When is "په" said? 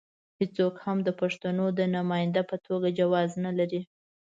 2.49-2.55